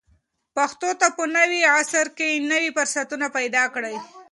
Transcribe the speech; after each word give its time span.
پښتو 0.55 0.89
ته 0.99 1.07
په 1.17 1.23
نوي 1.37 1.61
عصر 1.77 2.05
کې 2.17 2.43
نوي 2.51 2.69
فرصتونه 2.77 3.27
پیدا 3.37 3.63
کړئ. 3.73 3.95